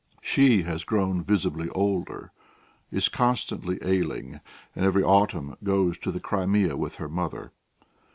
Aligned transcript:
She 0.23 0.63
has 0.63 0.83
grown 0.83 1.23
visibly 1.23 1.69
older, 1.69 2.31
is 2.91 3.07
constantly 3.07 3.77
ailing, 3.83 4.39
and 4.75 4.83
every 4.83 5.03
autumn 5.03 5.57
goes 5.63 5.95
to 5.99 6.11
the 6.11 6.19
Crimea 6.19 6.75
with 6.75 6.95
her 6.95 7.07
mother. 7.07 7.51